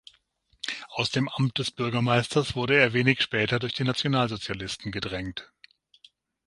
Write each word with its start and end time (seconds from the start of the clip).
Aus 0.89 1.11
dem 1.11 1.29
Amt 1.29 1.59
des 1.59 1.69
Bürgermeisters 1.69 2.55
wurde 2.55 2.75
er 2.75 2.93
wenig 2.93 3.21
später 3.21 3.59
durch 3.59 3.75
die 3.75 3.83
Nationalsozialisten 3.83 4.91
gedrängt. 4.91 5.53